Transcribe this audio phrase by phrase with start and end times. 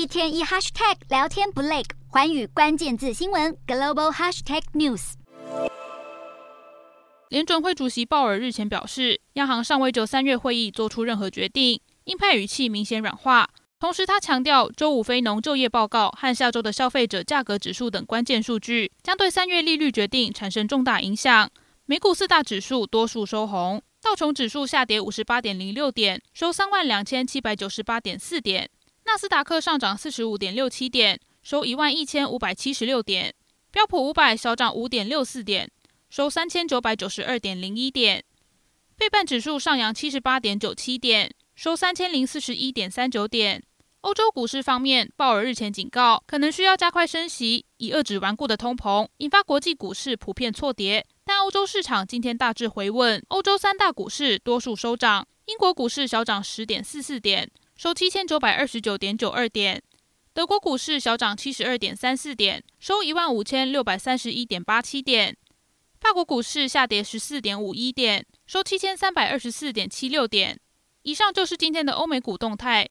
[0.00, 5.12] 一天一 hashtag 聊天不累，寰宇关键字新闻 global hashtag news。
[7.28, 13.50] 联准会主席鲍尔日前表示，央行尚未就三月会议做出任何决定，鹰派语气明显软化。
[13.78, 21.50] 同时，他强调，周五非农就业报告和下周的消费者价格指数等关键数据将对三月利率决定产生重大影响。
[21.84, 28.64] 美股四大指数多数收红，道琼指数下跌五十八点零六点，收三万两千七百九十八点四点；
[29.04, 33.32] 纳斯达克上涨四十五点六七点，收一万一千五百七十六点；
[33.70, 35.70] 标普五百小涨五点六四点，
[36.08, 38.22] 收三千九百九十二点零一点；
[38.96, 43.62] 费半指数上扬七十八点九七点，收三千零四十一点三九点。
[44.02, 51.06] 欧洲股市方面，鲍尔日前警告，可能需要加快升息，以遏制顽固的通膨，引发国际股市普遍错跌。
[51.22, 59.78] 但欧洲市场今天大致回稳，欧洲三大股市多数收涨，英国股市小涨十点四四点，收七千九百二十九点九二点；
[60.32, 65.34] 德国股市小涨七十二点三四点，收一万五千六百三十一点八七点；
[66.00, 70.58] 法国股市下跌十四点五一点，收七千三百二十四点七六点。
[71.02, 72.88] 以上就是今天的欧美股动态。